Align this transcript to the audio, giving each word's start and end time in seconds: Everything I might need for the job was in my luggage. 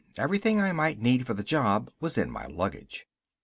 Everything 0.17 0.59
I 0.59 0.71
might 0.71 0.97
need 0.99 1.27
for 1.27 1.35
the 1.35 1.43
job 1.43 1.91
was 1.99 2.17
in 2.17 2.31
my 2.31 2.47
luggage. 2.47 3.05